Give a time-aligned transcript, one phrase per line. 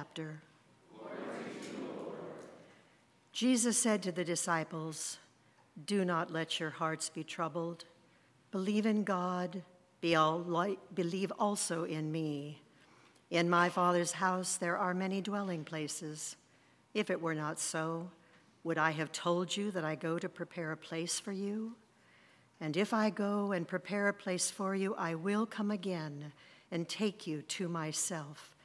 [0.00, 0.40] chapter.
[3.32, 5.18] Jesus said to the disciples,
[5.84, 7.84] Do not let your hearts be troubled.
[8.50, 9.62] Believe in God,
[10.00, 10.38] be all
[10.94, 12.62] believe also in me.
[13.28, 16.36] In my Father's house there are many dwelling places.
[16.94, 18.10] If it were not so,
[18.64, 21.76] would I have told you that I go to prepare a place for you?
[22.58, 26.32] And if I go and prepare a place for you, I will come again
[26.70, 28.56] and take you to myself,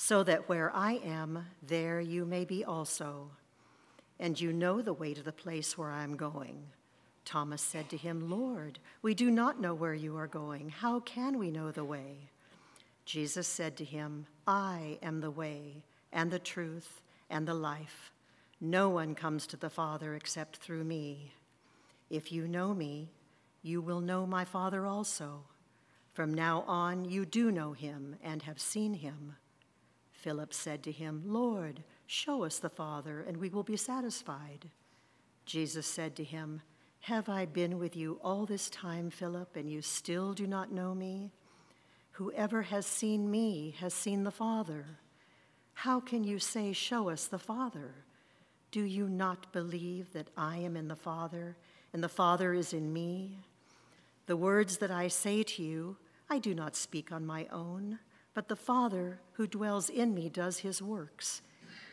[0.00, 3.32] so that where I am, there you may be also.
[4.20, 6.62] And you know the way to the place where I am going.
[7.24, 10.68] Thomas said to him, Lord, we do not know where you are going.
[10.68, 12.30] How can we know the way?
[13.06, 15.82] Jesus said to him, I am the way
[16.12, 18.12] and the truth and the life.
[18.60, 21.32] No one comes to the Father except through me.
[22.08, 23.10] If you know me,
[23.62, 25.42] you will know my Father also.
[26.12, 29.34] From now on, you do know him and have seen him.
[30.28, 34.68] Philip said to him, Lord, show us the Father, and we will be satisfied.
[35.46, 36.60] Jesus said to him,
[37.00, 40.94] Have I been with you all this time, Philip, and you still do not know
[40.94, 41.32] me?
[42.10, 44.84] Whoever has seen me has seen the Father.
[45.72, 47.94] How can you say, Show us the Father?
[48.70, 51.56] Do you not believe that I am in the Father,
[51.94, 53.38] and the Father is in me?
[54.26, 55.96] The words that I say to you,
[56.28, 57.98] I do not speak on my own,
[58.38, 61.42] but the Father who dwells in me does his works.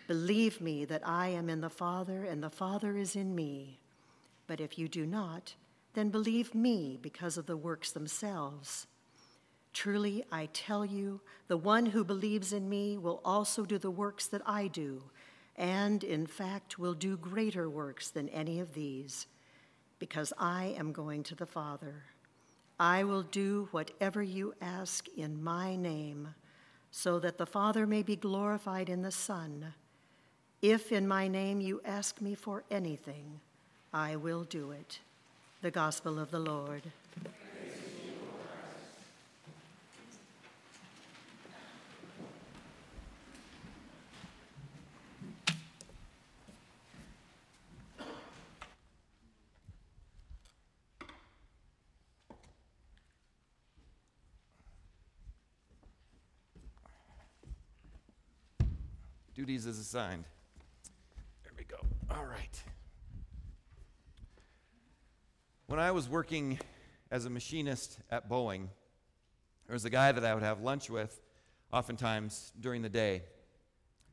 [0.08, 3.80] Believe me that I am in the Father, and the Father is in me.
[4.46, 5.56] But if you do not,
[5.96, 8.86] then believe me because of the works themselves.
[9.74, 14.28] Truly, I tell you, the one who believes in me will also do the works
[14.28, 15.02] that I do,
[15.56, 19.26] and in fact will do greater works than any of these,
[19.98, 22.04] because I am going to the Father.
[22.80, 26.36] I will do whatever you ask in my name,
[26.92, 29.74] so that the Father may be glorified in the Son.
[30.62, 33.40] If in my name you ask me for anything,
[33.94, 35.00] I will do it.
[35.62, 36.92] The Gospel of the Lord.
[59.36, 60.24] Duties as assigned.
[61.44, 61.76] There we go.
[62.10, 62.64] All right.
[65.68, 66.58] When I was working
[67.12, 68.70] as a machinist at Boeing,
[69.68, 71.20] there was a guy that I would have lunch with
[71.74, 73.24] oftentimes during the day.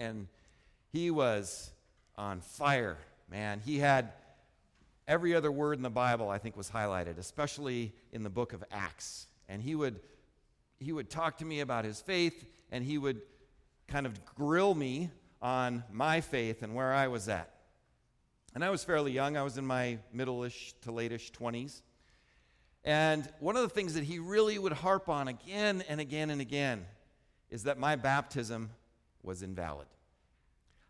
[0.01, 0.27] And
[0.93, 1.71] he was
[2.19, 2.99] on fire,
[3.31, 3.61] man.
[3.65, 4.13] He had
[5.07, 8.65] every other word in the Bible, I think, was highlighted, especially in the book of
[8.73, 9.29] Acts.
[9.49, 10.01] And he would,
[10.81, 13.21] he would talk to me about his faith, and he would
[13.93, 15.11] kind of grill me
[15.43, 17.53] on my faith and where I was at.
[18.55, 19.37] And I was fairly young.
[19.37, 21.83] I was in my middle-ish to late-ish 20s.
[22.85, 26.41] And one of the things that he really would harp on again and again and
[26.41, 26.87] again
[27.51, 28.71] is that my baptism
[29.23, 29.89] was invalid.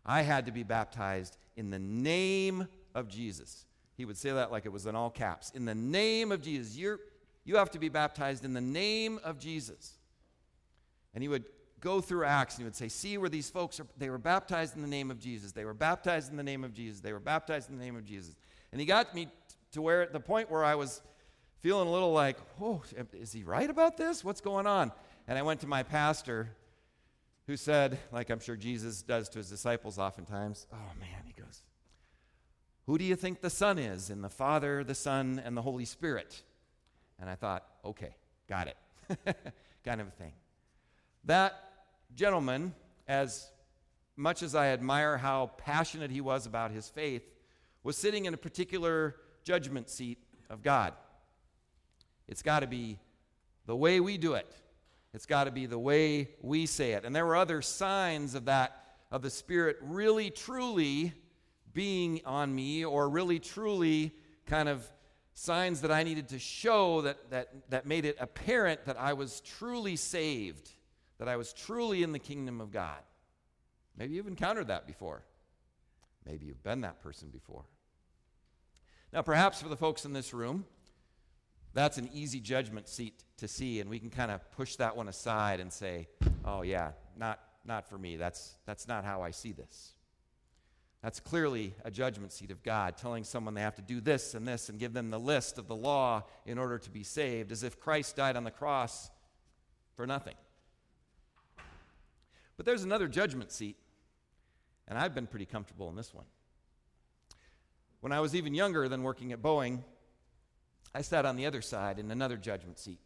[0.05, 3.65] I had to be baptized in the name of Jesus.
[3.97, 5.51] He would say that like it was in all caps.
[5.53, 6.77] In the name of Jesus.
[6.77, 6.99] You're,
[7.43, 9.97] you have to be baptized in the name of Jesus.
[11.13, 11.43] And he would
[11.83, 14.75] go through Acts and he would say, See where these folks are, they were baptized
[14.75, 15.51] in the name of Jesus.
[15.51, 17.01] They were baptized in the name of Jesus.
[17.01, 18.35] They were baptized in the name of Jesus.
[18.71, 19.27] And he got me
[19.73, 21.01] to where, at the point where I was
[21.59, 22.81] feeling a little like, Oh,
[23.13, 24.23] is he right about this?
[24.23, 24.91] What's going on?
[25.27, 26.49] And I went to my pastor
[27.45, 31.63] who said, like I'm sure Jesus does to his disciples oftentimes, Oh man, he goes,
[32.85, 34.09] Who do you think the Son is?
[34.09, 36.41] And the Father, the Son, and the Holy Spirit.
[37.19, 38.15] And I thought, Okay,
[38.47, 38.77] got it.
[39.83, 40.31] kind of a thing.
[41.25, 41.72] That
[42.15, 42.73] gentleman,
[43.07, 43.49] as
[44.15, 47.23] much as I admire how passionate he was about his faith,
[47.83, 50.19] was sitting in a particular judgment seat
[50.49, 50.93] of God.
[52.27, 52.99] It's got to be
[53.65, 54.51] the way we do it.
[55.13, 57.05] It's got to be the way we say it.
[57.05, 61.13] And there were other signs of that, of the Spirit really, truly
[61.73, 64.13] being on me, or really, truly
[64.45, 64.89] kind of
[65.33, 69.41] signs that I needed to show that, that, that made it apparent that I was
[69.41, 70.69] truly saved
[71.23, 72.99] that I was truly in the kingdom of God.
[73.97, 75.23] Maybe you've encountered that before.
[76.25, 77.63] Maybe you've been that person before.
[79.13, 80.65] Now, perhaps for the folks in this room,
[81.73, 85.07] that's an easy judgment seat to see, and we can kind of push that one
[85.07, 86.09] aside and say,
[86.43, 88.17] oh, yeah, not, not for me.
[88.17, 89.93] That's, that's not how I see this.
[91.01, 94.45] That's clearly a judgment seat of God, telling someone they have to do this and
[94.45, 97.63] this and give them the list of the law in order to be saved, as
[97.63, 99.09] if Christ died on the cross
[99.95, 100.35] for nothing.
[102.63, 103.75] But there's another judgment seat,
[104.87, 106.23] and I've been pretty comfortable in this one.
[107.99, 109.83] When I was even younger than working at Boeing,
[110.95, 113.01] I sat on the other side in another judgment seat,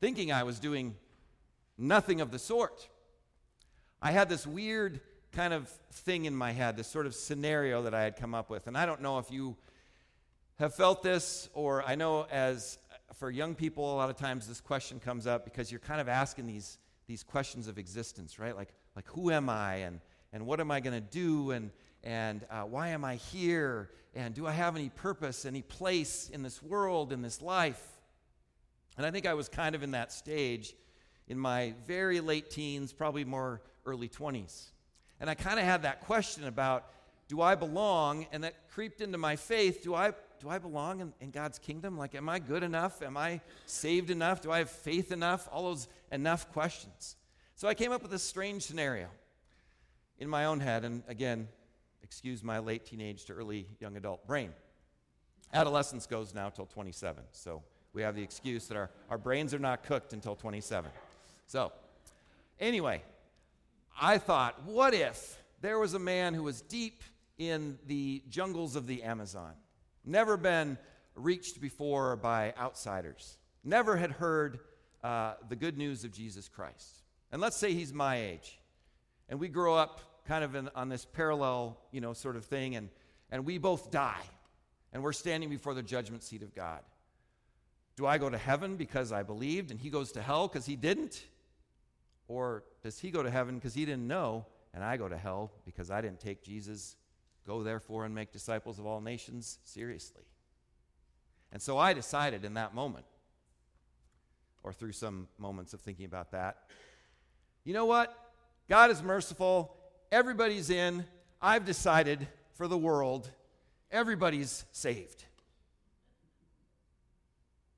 [0.00, 0.94] thinking I was doing
[1.76, 2.88] nothing of the sort.
[4.00, 5.00] I had this weird
[5.32, 8.50] kind of thing in my head, this sort of scenario that I had come up
[8.50, 8.68] with.
[8.68, 9.56] And I don't know if you
[10.60, 12.78] have felt this, or I know as
[13.14, 16.08] for young people, a lot of times this question comes up because you're kind of
[16.08, 18.56] asking these, these questions of existence, right?
[18.56, 20.00] Like, like who am I and,
[20.32, 21.70] and what am I going to do and,
[22.02, 26.42] and uh, why am I here and do I have any purpose, any place in
[26.42, 27.82] this world, in this life?
[28.96, 30.74] And I think I was kind of in that stage
[31.28, 34.70] in my very late teens, probably more early 20s.
[35.20, 36.86] And I kind of had that question about
[37.28, 38.26] do I belong?
[38.32, 39.82] And that creeped into my faith.
[39.82, 41.96] Do I, do I belong in, in God's kingdom?
[41.96, 43.02] Like, am I good enough?
[43.02, 44.40] Am I saved enough?
[44.40, 45.48] Do I have faith enough?
[45.50, 47.16] All those enough questions.
[47.54, 49.08] So I came up with this strange scenario
[50.18, 50.84] in my own head.
[50.84, 51.48] And again,
[52.02, 54.50] excuse my late teenage to early young adult brain.
[55.52, 57.24] Adolescence goes now till 27.
[57.32, 57.62] So
[57.92, 60.90] we have the excuse that our, our brains are not cooked until 27.
[61.46, 61.72] So,
[62.60, 63.02] anyway,
[64.00, 67.02] I thought, what if there was a man who was deep
[67.38, 69.52] in the jungles of the Amazon,
[70.06, 70.78] never been
[71.14, 74.60] reached before by outsiders, never had heard
[75.02, 77.02] uh, the good news of Jesus Christ.
[77.32, 78.58] And let's say he's my age,
[79.28, 82.76] and we grow up kind of in, on this parallel, you know, sort of thing,
[82.76, 82.88] and,
[83.30, 84.22] and we both die,
[84.92, 86.80] and we're standing before the judgment seat of God.
[87.96, 90.76] Do I go to heaven because I believed, and he goes to hell because he
[90.76, 91.24] didn't?
[92.28, 95.52] Or does he go to heaven because he didn't know, and I go to hell
[95.64, 96.96] because I didn't take Jesus,
[97.46, 100.24] go therefore and make disciples of all nations seriously?
[101.52, 103.06] And so I decided in that moment,
[104.62, 106.58] or through some moments of thinking about that,
[107.64, 108.16] you know what?
[108.68, 109.76] God is merciful.
[110.10, 111.04] Everybody's in.
[111.40, 113.30] I've decided for the world,
[113.90, 115.24] everybody's saved.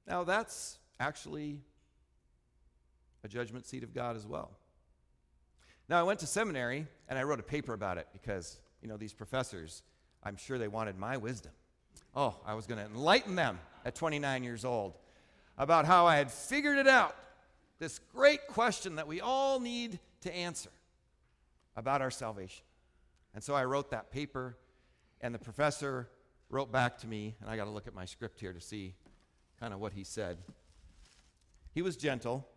[0.06, 1.60] Now, that's actually
[3.24, 4.52] a judgment seat of God as well.
[5.88, 8.96] Now, I went to seminary and I wrote a paper about it because, you know,
[8.96, 9.82] these professors,
[10.22, 11.52] I'm sure they wanted my wisdom.
[12.14, 14.94] Oh, I was going to enlighten them at 29 years old
[15.56, 17.16] about how I had figured it out.
[17.78, 20.70] This great question that we all need to answer
[21.76, 22.64] about our salvation.
[23.34, 24.56] And so I wrote that paper,
[25.20, 26.08] and the professor
[26.50, 28.94] wrote back to me, and I got to look at my script here to see
[29.60, 30.38] kind of what he said.
[31.72, 32.48] He was gentle,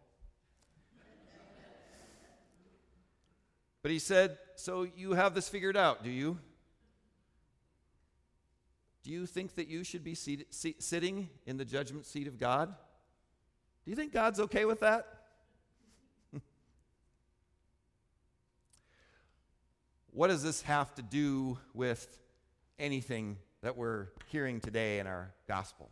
[3.82, 6.38] But he said, So you have this figured out, do you?
[9.02, 12.68] Do you think that you should be seated, sitting in the judgment seat of God?
[13.84, 15.08] Do you think God's okay with that?
[20.12, 22.20] what does this have to do with
[22.78, 25.90] anything that we're hearing today in our gospel?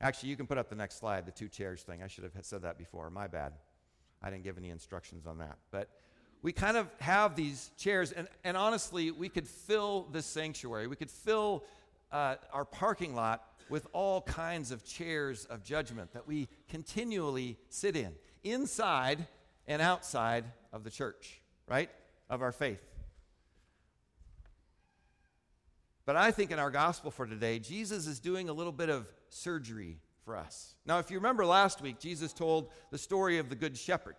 [0.00, 2.04] Actually, you can put up the next slide, the two chairs thing.
[2.04, 3.10] I should have said that before.
[3.10, 3.54] My bad.
[4.22, 5.58] I didn't give any instructions on that.
[5.72, 5.88] But
[6.42, 10.86] we kind of have these chairs, and, and honestly, we could fill this sanctuary.
[10.86, 11.64] We could fill
[12.10, 17.94] uh, our parking lot with all kinds of chairs of judgment that we continually sit
[17.94, 19.26] in, inside
[19.68, 21.90] and outside of the church, right?
[22.28, 22.82] Of our faith.
[26.06, 29.12] But I think in our gospel for today, Jesus is doing a little bit of
[29.28, 30.74] surgery for us.
[30.84, 34.16] Now, if you remember last week, Jesus told the story of the Good Shepherd.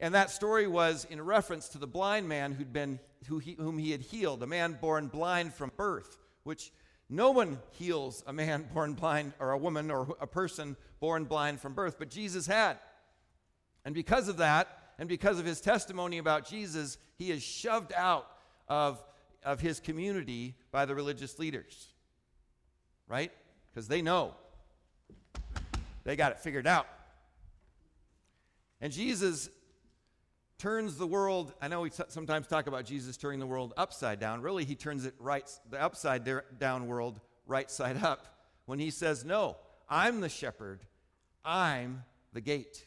[0.00, 3.78] And that story was in reference to the blind man who'd been, who he, whom
[3.78, 6.72] he had healed, a man born blind from birth, which
[7.08, 11.60] no one heals a man born blind or a woman or a person born blind
[11.60, 12.78] from birth, but Jesus had.
[13.84, 18.26] And because of that, and because of his testimony about Jesus, he is shoved out
[18.68, 19.02] of,
[19.44, 21.88] of his community by the religious leaders.
[23.08, 23.32] Right?
[23.70, 24.34] Because they know.
[26.04, 26.86] They got it figured out.
[28.80, 29.48] And Jesus
[30.62, 31.52] turns the world.
[31.60, 34.42] I know we sometimes talk about Jesus turning the world upside down.
[34.42, 36.22] Really, he turns it right, the upside
[36.60, 38.28] down world right side up
[38.66, 39.56] when he says, No,
[39.88, 40.86] I'm the shepherd,
[41.44, 42.86] I'm the gate.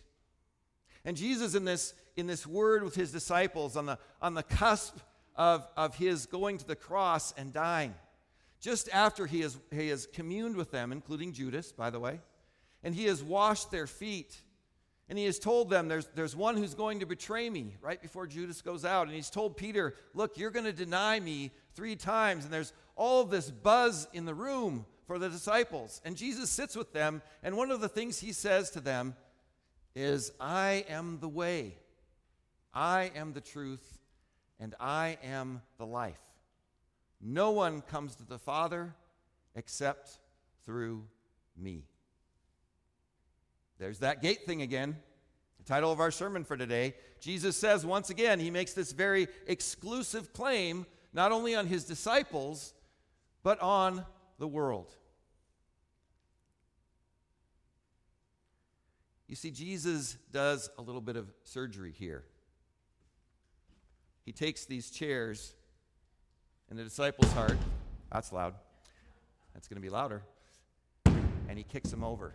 [1.04, 4.98] And Jesus, in this, in this word with his disciples on the, on the cusp
[5.36, 7.94] of, of his going to the cross and dying,
[8.62, 12.22] just after he has, he has communed with them, including Judas, by the way,
[12.84, 14.42] and he has washed their feet
[15.08, 18.26] and he has told them, there's, there's one who's going to betray me right before
[18.26, 19.06] Judas goes out.
[19.06, 22.44] And he's told Peter, Look, you're going to deny me three times.
[22.44, 26.02] And there's all this buzz in the room for the disciples.
[26.04, 27.22] And Jesus sits with them.
[27.44, 29.16] And one of the things he says to them
[29.94, 31.78] is, I am the way,
[32.74, 34.00] I am the truth,
[34.60, 36.18] and I am the life.
[37.22, 38.96] No one comes to the Father
[39.56, 40.20] except
[40.66, 41.04] through
[41.56, 41.84] me.
[43.78, 44.98] There's that gate thing again.
[45.58, 46.96] The title of our sermon for today.
[47.20, 52.74] Jesus says once again, he makes this very exclusive claim, not only on his disciples,
[53.44, 54.06] but on
[54.40, 54.94] the world.
[59.28, 62.24] You see, Jesus does a little bit of surgery here.
[64.24, 65.54] He takes these chairs
[66.70, 67.58] in the disciples' heart.
[68.12, 68.54] That's loud.
[69.54, 70.22] That's going to be louder.
[71.06, 72.34] And he kicks them over.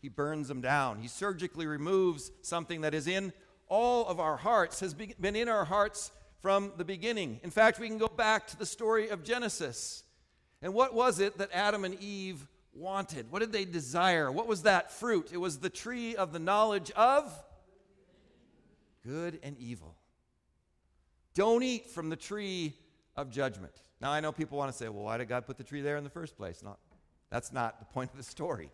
[0.00, 1.00] He burns them down.
[1.00, 3.32] He surgically removes something that is in
[3.68, 7.40] all of our hearts, has been in our hearts from the beginning.
[7.42, 10.04] In fact, we can go back to the story of Genesis.
[10.62, 13.30] And what was it that Adam and Eve wanted?
[13.30, 14.30] What did they desire?
[14.30, 15.30] What was that fruit?
[15.32, 17.32] It was the tree of the knowledge of
[19.04, 19.96] good and evil.
[21.34, 22.74] Don't eat from the tree
[23.16, 23.72] of judgment.
[24.00, 25.96] Now, I know people want to say, well, why did God put the tree there
[25.96, 26.62] in the first place?
[26.62, 26.78] Not,
[27.30, 28.70] that's not the point of the story.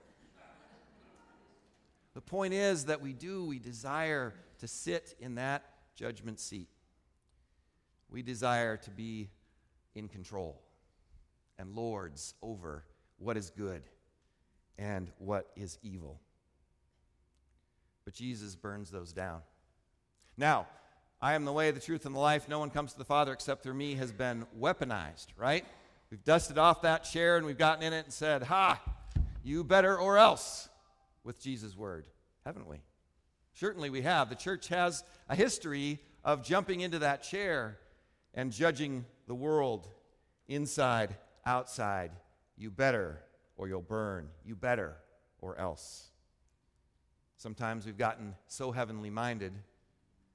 [2.15, 5.65] The point is that we do, we desire to sit in that
[5.95, 6.69] judgment seat.
[8.11, 9.31] We desire to be
[9.95, 10.61] in control
[11.59, 12.85] and lords over
[13.19, 13.83] what is good
[14.79, 16.21] and what is evil.
[18.05, 19.41] But Jesus burns those down.
[20.37, 20.67] Now,
[21.21, 22.49] I am the way, the truth, and the life.
[22.49, 25.65] No one comes to the Father except through me has been weaponized, right?
[26.11, 28.83] We've dusted off that chair and we've gotten in it and said, Ha,
[29.45, 30.69] you better or else
[31.25, 32.07] with Jesus' word,
[32.45, 32.79] haven't we?
[33.55, 34.29] Certainly we have.
[34.29, 37.79] The church has a history of jumping into that chair
[38.35, 39.89] and judging the world
[40.49, 42.13] inside, outside.
[42.57, 43.21] You better
[43.57, 44.29] or you'll burn.
[44.45, 44.97] You better
[45.41, 46.09] or else.
[47.37, 49.53] Sometimes we've gotten so heavenly minded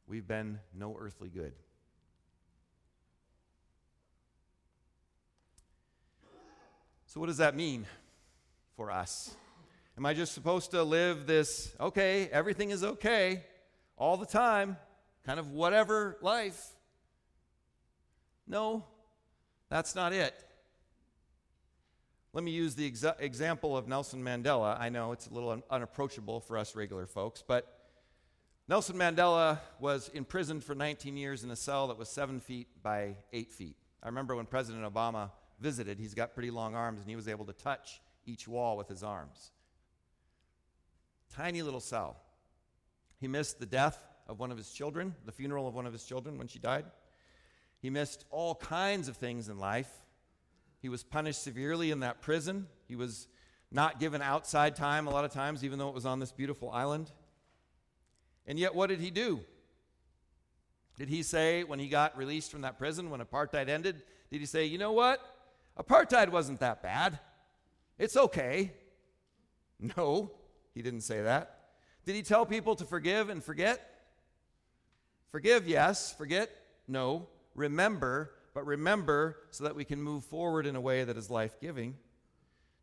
[0.07, 1.53] we've been no earthly good.
[7.05, 7.85] So, what does that mean
[8.75, 9.35] for us?
[9.97, 13.43] Am I just supposed to live this, okay, everything is okay
[13.97, 14.77] all the time,
[15.25, 16.63] kind of whatever life?
[18.45, 18.85] No,
[19.69, 20.35] that's not it.
[22.31, 24.79] Let me use the exa- example of Nelson Mandela.
[24.79, 27.79] I know it's a little un- unapproachable for us regular folks, but
[28.67, 33.15] Nelson Mandela was imprisoned for 19 years in a cell that was seven feet by
[33.33, 33.77] eight feet.
[34.03, 37.45] I remember when President Obama visited, he's got pretty long arms, and he was able
[37.45, 39.53] to touch each wall with his arms.
[41.35, 42.17] Tiny little cell.
[43.19, 46.03] He missed the death of one of his children, the funeral of one of his
[46.03, 46.85] children when she died.
[47.79, 49.89] He missed all kinds of things in life.
[50.81, 52.67] He was punished severely in that prison.
[52.87, 53.27] He was
[53.71, 56.71] not given outside time a lot of times, even though it was on this beautiful
[56.71, 57.11] island.
[58.45, 59.41] And yet, what did he do?
[60.97, 64.45] Did he say, when he got released from that prison, when apartheid ended, did he
[64.45, 65.19] say, you know what?
[65.77, 67.19] Apartheid wasn't that bad.
[67.99, 68.73] It's okay.
[69.79, 70.31] No,
[70.77, 71.59] he didn't say that.
[72.05, 73.81] Did he tell people to forgive and forget?
[75.29, 76.13] Forgive, yes.
[76.13, 76.51] Forget,
[76.87, 77.27] no.
[77.55, 81.59] Remember, but remember so that we can move forward in a way that is life
[81.59, 81.95] giving.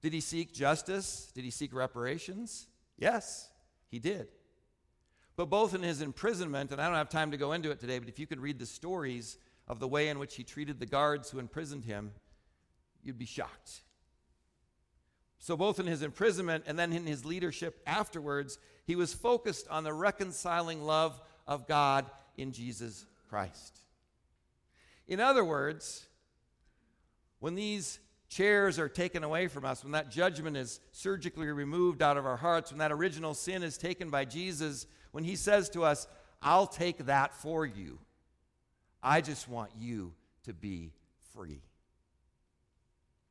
[0.02, 1.30] Did he seek justice?
[1.34, 2.66] Did he seek reparations?
[2.98, 3.48] Yes,
[3.88, 4.26] he did.
[5.36, 8.00] But both in his imprisonment, and I don't have time to go into it today,
[8.00, 10.86] but if you could read the stories of the way in which he treated the
[10.86, 12.10] guards who imprisoned him,
[13.04, 13.82] you'd be shocked.
[15.44, 19.84] So, both in his imprisonment and then in his leadership afterwards, he was focused on
[19.84, 22.06] the reconciling love of God
[22.38, 23.78] in Jesus Christ.
[25.06, 26.06] In other words,
[27.40, 27.98] when these
[28.30, 32.38] chairs are taken away from us, when that judgment is surgically removed out of our
[32.38, 36.06] hearts, when that original sin is taken by Jesus, when he says to us,
[36.40, 37.98] I'll take that for you.
[39.02, 40.94] I just want you to be
[41.34, 41.60] free.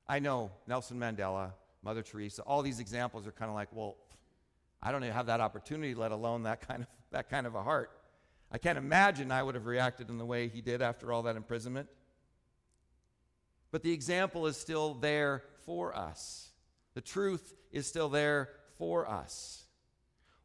[0.07, 1.53] I know Nelson Mandela,
[1.83, 3.97] Mother Teresa, all these examples are kind of like, well,
[4.81, 7.63] I don't even have that opportunity, let alone that kind of, that kind of a
[7.63, 7.91] heart.
[8.51, 11.35] I can't imagine I would have reacted in the way he did after all that
[11.35, 11.89] imprisonment.
[13.71, 16.51] But the example is still there for us.
[16.93, 19.65] The truth is still there for us.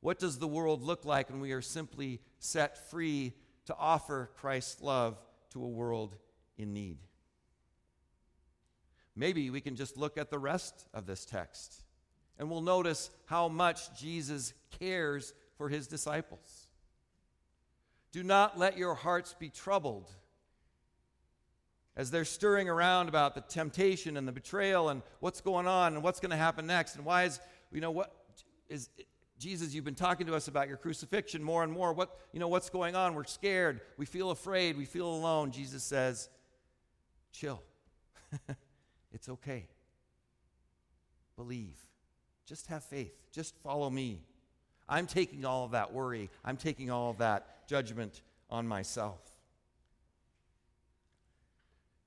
[0.01, 3.35] What does the world look like when we are simply set free
[3.67, 5.19] to offer Christ's love
[5.51, 6.17] to a world
[6.57, 6.99] in need?
[9.19, 11.83] Maybe we can just look at the rest of this text
[12.39, 16.69] and we'll notice how much Jesus cares for his disciples.
[18.13, 20.09] Do not let your hearts be troubled.
[21.97, 26.03] As they're stirring around about the temptation and the betrayal and what's going on and
[26.05, 27.41] what's going to happen next and why is,
[27.73, 28.15] you know, what
[28.69, 28.89] is
[29.41, 31.93] Jesus, you've been talking to us about your crucifixion more and more.
[31.93, 33.15] What, you know, what's going on?
[33.15, 33.81] We're scared.
[33.97, 34.77] We feel afraid.
[34.77, 35.51] We feel alone.
[35.51, 36.29] Jesus says,
[37.33, 37.61] chill.
[39.19, 39.67] it's okay.
[41.35, 41.77] Believe.
[42.47, 43.13] Just have faith.
[43.33, 44.23] Just follow me.
[44.89, 46.31] I'm taking all of that worry.
[46.45, 49.19] I'm taking all of that judgment on myself.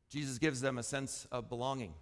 [0.10, 1.94] Jesus gives them a sense of belonging.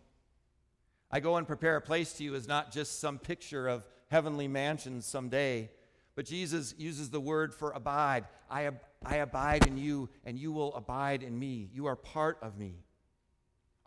[1.10, 4.48] I go and prepare a place to you is not just some picture of heavenly
[4.48, 5.72] mansions someday,
[6.14, 8.26] but Jesus uses the word for abide.
[8.48, 11.72] I, ab- I abide in you, and you will abide in me.
[11.74, 12.84] You are part of me.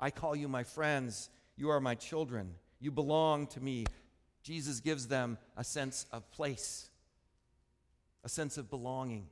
[0.02, 1.30] I call you my friends.
[1.56, 2.56] You are my children.
[2.80, 3.86] You belong to me.
[4.42, 6.90] Jesus gives them a sense of place,
[8.24, 9.28] a sense of belonging.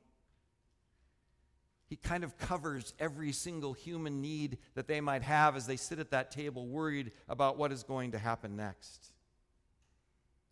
[1.89, 5.99] He kind of covers every single human need that they might have as they sit
[5.99, 9.07] at that table, worried about what is going to happen next.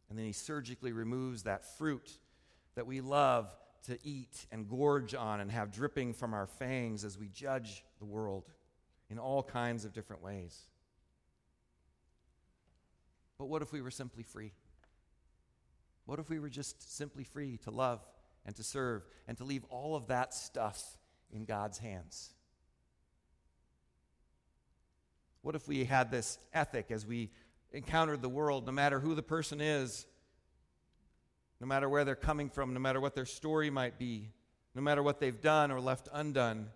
[0.10, 2.12] And then he surgically removes that fruit
[2.76, 7.18] that we love to eat and gorge on and have dripping from our fangs as
[7.18, 8.44] we judge the world
[9.10, 10.58] in all kinds of different ways.
[13.38, 14.52] But what if we were simply free?
[16.06, 18.02] What if we were just simply free to love
[18.46, 20.98] and to serve and to leave all of that stuff
[21.32, 22.34] in God's hands?
[25.42, 27.32] What if we had this ethic as we
[27.72, 30.06] encountered the world, no matter who the person is,
[31.62, 34.32] no matter where they're coming from, no matter what their story might be,
[34.76, 36.70] no matter what they've done or left undone?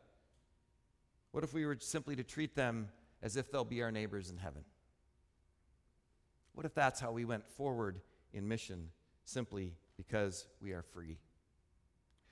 [1.34, 2.90] What if we were simply to treat them
[3.22, 4.64] as if they'll be our neighbors in heaven?
[6.54, 8.00] What if that's how we went forward
[8.34, 8.90] in mission
[9.26, 11.18] simply because we are free?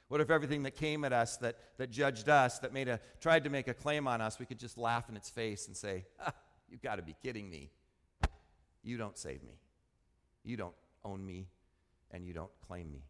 [0.08, 3.44] What if everything that came at us, that, that judged us, that made a, tried
[3.46, 6.06] to make a claim on us, we could just laugh in its face and say,
[6.20, 6.34] ah,
[6.70, 7.70] You've got to be kidding me.
[8.82, 9.60] You don't save me.
[10.44, 11.48] You don't own me,
[12.12, 13.04] and you don't claim me.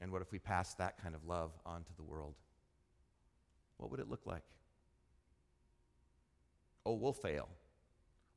[0.00, 2.34] And what if we passed that kind of love on to the world?
[3.80, 4.42] What would it look like?
[6.84, 7.48] Oh, we'll fail.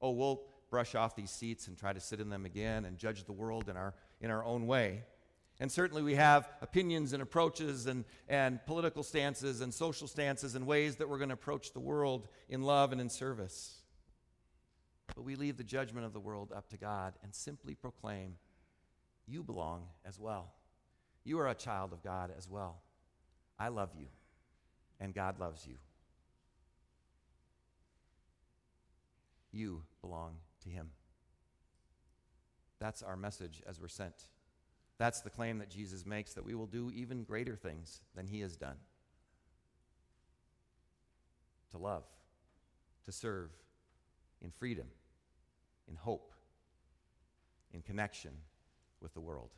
[0.02, 3.26] Oh, we'll brush off these seats and try to sit in them again and judge
[3.26, 5.04] the world in our, in our own way.
[5.60, 10.66] And certainly we have opinions and approaches and, and political stances and social stances and
[10.66, 13.82] ways that we're going to approach the world in love and in service.
[15.14, 18.38] But we leave the judgment of the world up to God and simply proclaim,
[19.28, 20.54] You belong as well.
[21.26, 22.82] You are a child of God as well.
[23.60, 24.08] I love you,
[25.00, 25.76] and God loves you.
[29.52, 30.90] You belong to Him.
[32.80, 34.28] That's our message as we're sent.
[34.98, 38.42] That's the claim that Jesus makes that we will do even greater things than He
[38.42, 38.78] has done
[41.72, 42.04] to love,
[43.06, 43.50] to serve
[44.42, 44.86] in freedom,
[45.88, 46.32] in hope,
[47.74, 48.32] in connection
[49.02, 49.50] with the world.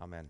[0.00, 0.28] Amen.